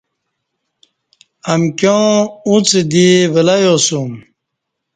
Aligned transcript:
امکیاں 1.53 2.07
اݩڅ 2.47 2.69
دی 2.91 3.07
ولیاسوم 3.33 4.11